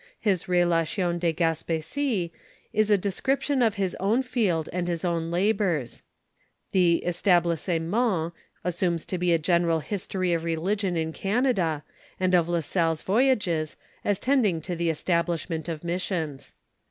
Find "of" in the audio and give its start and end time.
3.61-3.75, 10.33-10.43, 12.33-12.49, 15.69-15.83